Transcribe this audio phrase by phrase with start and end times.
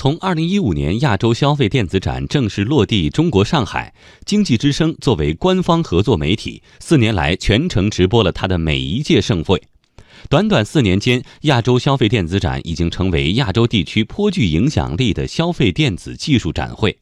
[0.00, 3.92] 从二零一五年亚洲消费电子展正式落地中国上海，
[4.24, 9.62] 经济之声作为官方合作媒体，四年来全程直播了它的每一届盛会。
[10.30, 16.96] 短短四年间，亚洲消费电子展已经成为亚洲地区颇具影响力的消费电子技术展会。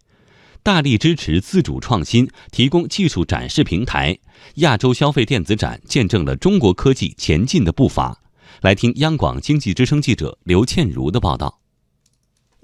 [0.65, 4.19] 大力支持自主创新，提供技术展示平台，
[4.55, 8.21] 亚洲消费电子展见证了中国科技前进的步伐。
[8.63, 11.61] 来听央广经济之声记者刘倩茹的报道。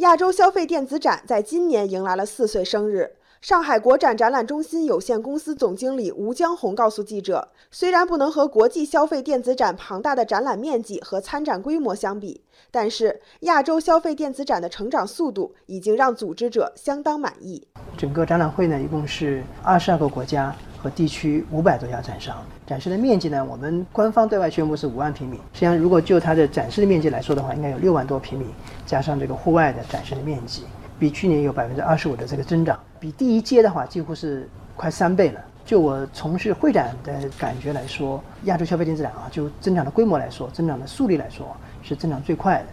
[0.05, 3.11] 亚洲消费电子展在今年迎来了四岁生日。
[3.41, 17.67] 上海国展展览中心有限公司总经理吴江红告诉记者：“虽然不能和国际消费电子展庞大的展览面积和参展规模相比，但是亚洲消费电子展的成长速度已经让组织者相当满意。
[17.97, 25.39] 整个展览会呢，一共是二十二个国家和地区五百多家展商，展示的面积呢，我们官方对外宣布是五万平米。
[25.55, 28.45] 实际上，如果就它的展示的面积来说的话，应该有六万多平米，
[28.85, 30.65] 加上这个户外的展示的面积。”
[31.01, 35.41] 比去年有百分之二十五的这个增长，比第一届的话几乎是快三倍了。
[35.65, 42.67] 就我从事会展的感觉来说，亚洲消费电子展啊，就增长的规模来说，增长的速率来说，是增长最快的。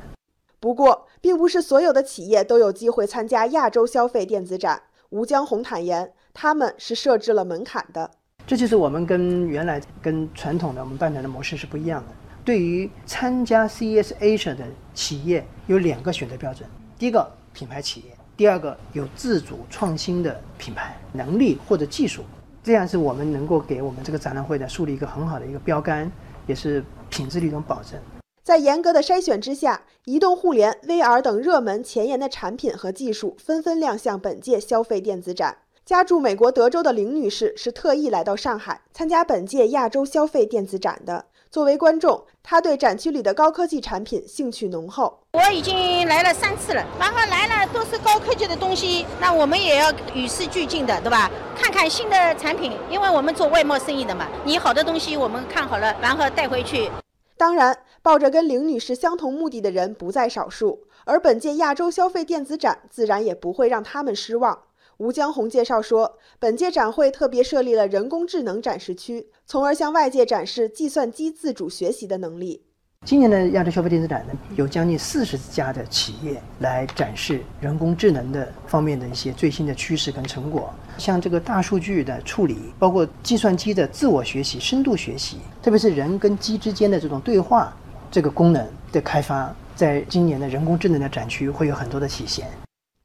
[0.60, 4.82] 不过，并不是所有的企业都有机会参加亚洲消费电子展。
[5.10, 8.10] 吴江红坦言，他们是设置了门槛的。
[8.48, 12.16] 这就是我们跟原来跟传统的我们办展的模式是不一样的。
[12.44, 16.68] 对于参加 CES Asia 的企业，有两个选择标准。
[16.98, 17.32] 第一个。
[17.54, 22.24] 品牌企业，第二个有自主创新的品牌能力或者技术，
[22.64, 26.10] 这样是我们能够给我们这个展览会的树立一个很好的一个标杆，
[26.48, 28.00] 也是品质的一种保证。
[28.42, 35.58] 在严格的筛选之下，移动互联、VR 等热门前沿的产品和技术纷纷亮相本届消费电子展。
[35.84, 41.26] 家住美国德州的林女士是特意来到上海参加本届亚洲消费电子展的。
[41.50, 45.20] 作为观众，她对展区里的高科技产品兴趣浓厚。
[45.34, 51.30] 我已经来了三次了，然后来了都是高科技的东西，那我们也要与时俱进的，对吧？
[51.58, 56.90] 看看新的产品，因为我们做外贸生意的嘛，你好的东西我们看好了，然后带回去。
[57.36, 64.58] 当然，抱着跟林女士相同目的的人不在少数，而本届亚洲消费电子展自然也不会让他们失望。
[65.02, 72.62] 吴江红介绍说，本届展会特别设立了人工智能展示区，从而向外界展示计算机自主学习的能力。
[73.08, 87.76] 今年的亚洲消费电子展呢，有将近四十家的企业来展示人工智能的方面的一些最新的趋势跟成果，像这个大数据的处理，包括计算机的自我学习、深度学习，特别是人跟机之间的这种对话
[88.12, 92.46] 这个功能的开发，在今年的人工智能的展区会有很多的体现。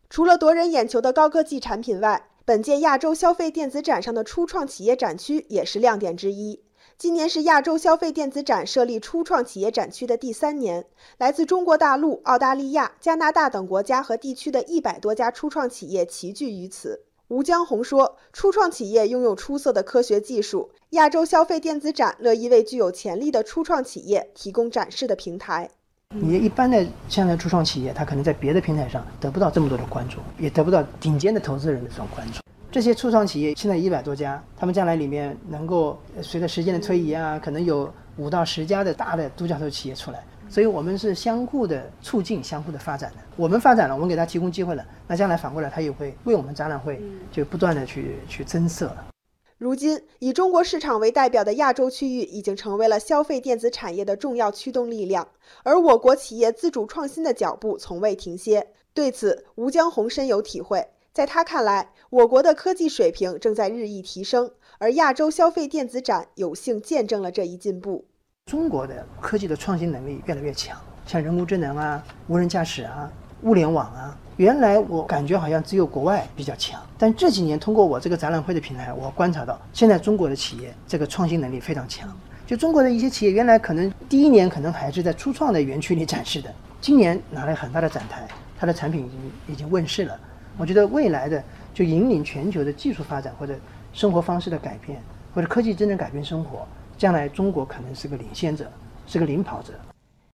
[0.08, 6.62] 除了夺人眼球的高科技产品外，本届亚洲消费电子展上的初创企业展区也是亮点之一。
[6.96, 10.86] 今年是亚洲消费电子展设立初创企业展区的第三年，
[11.18, 17.02] 来自中国大陆、澳大利亚、加拿大等国家和地区的一百多家初创企业齐聚于此。
[17.28, 25.68] 吴江红说：“初创企业拥有出色的科学技术，亚洲消费电子展乐意为具有潜力的初创企业提供展示的平台。”
[26.14, 32.40] 你一般的现在初创企业，他可能在别的平台上得不到这么多的关注，也得不到顶尖的投资人的这种关注。
[32.70, 40.22] 这些初创企业现在一百多家，他们将来里面能够随着时间的推移啊，可能有五到十家的大的独角兽企业出来。
[40.48, 43.16] 所以我们是相互的促进、相互的发展的。
[43.36, 47.02] 我们发展了，我们给他提供机会了，那将来反过来他也会为我们展览会
[47.32, 48.90] 就不断的去去增色。
[49.58, 55.26] 如今，以中国市场为代表的亚洲区域已经成为了消费电子产业的重要驱动力量，
[55.62, 58.66] 而我国企业自主创新的脚步从未停歇。
[58.92, 60.86] 对此，吴江红深有体会。
[61.10, 68.04] 在他看来，我国的科技水平正在日益提升，而亚洲消费电子展有幸见证了这一进步。
[68.44, 73.10] 中国的科技的创新能力越来越强，像人工智能啊、无人驾驶啊、
[73.42, 74.16] 物联网啊。
[74.36, 82.06] 原来我感觉好像只有国外比较强，但这几年通过我这个展览会的平台，我观察到现在中国的企业这个创新能力非常强。
[82.46, 90.20] 就中国的一些企业，原来可能第一年可能还是在初创的园区里展示的，今年拿了很大的展台，它的产品已经已经问世了。
[90.58, 93.54] 我觉得未来的就引领全球的技术发展或者
[93.94, 95.00] 生活方式的改变，
[95.34, 96.68] 或者科技真正改变生活，
[96.98, 98.70] 将来中国可能是个领先者，
[99.06, 99.72] 是个领跑者。